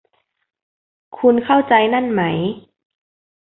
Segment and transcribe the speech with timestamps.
[1.17, 2.21] คุณเข้าใจนั่นไหม